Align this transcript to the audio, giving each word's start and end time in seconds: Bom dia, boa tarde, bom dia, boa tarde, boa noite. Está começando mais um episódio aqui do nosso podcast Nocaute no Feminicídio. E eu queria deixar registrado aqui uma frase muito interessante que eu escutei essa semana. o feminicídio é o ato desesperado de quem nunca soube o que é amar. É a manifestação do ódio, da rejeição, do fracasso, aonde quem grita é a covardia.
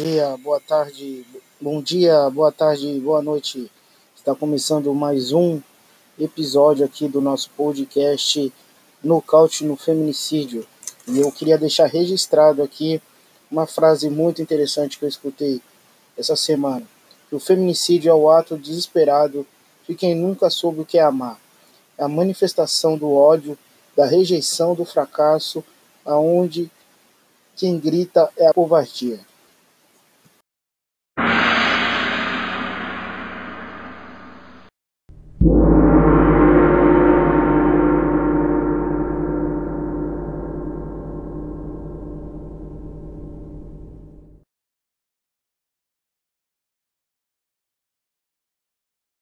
Bom 0.00 0.06
dia, 0.06 0.36
boa 0.38 0.58
tarde, 0.58 1.26
bom 1.60 1.82
dia, 1.82 2.30
boa 2.30 2.50
tarde, 2.50 2.98
boa 2.98 3.20
noite. 3.20 3.70
Está 4.16 4.34
começando 4.34 4.94
mais 4.94 5.32
um 5.32 5.60
episódio 6.18 6.82
aqui 6.82 7.06
do 7.06 7.20
nosso 7.20 7.50
podcast 7.50 8.50
Nocaute 9.04 9.66
no 9.66 9.76
Feminicídio. 9.76 10.66
E 11.06 11.20
eu 11.20 11.30
queria 11.30 11.58
deixar 11.58 11.88
registrado 11.88 12.62
aqui 12.62 13.02
uma 13.50 13.66
frase 13.66 14.08
muito 14.08 14.40
interessante 14.40 14.98
que 14.98 15.04
eu 15.04 15.08
escutei 15.10 15.60
essa 16.16 16.36
semana. 16.36 16.86
o 17.30 17.38
feminicídio 17.38 18.08
é 18.08 18.14
o 18.14 18.30
ato 18.30 18.56
desesperado 18.56 19.46
de 19.86 19.94
quem 19.94 20.14
nunca 20.14 20.48
soube 20.48 20.80
o 20.80 20.86
que 20.86 20.96
é 20.96 21.02
amar. 21.02 21.38
É 21.98 22.04
a 22.04 22.08
manifestação 22.08 22.96
do 22.96 23.12
ódio, 23.12 23.58
da 23.94 24.06
rejeição, 24.06 24.74
do 24.74 24.86
fracasso, 24.86 25.62
aonde 26.02 26.70
quem 27.54 27.78
grita 27.78 28.30
é 28.38 28.46
a 28.46 28.54
covardia. 28.54 29.20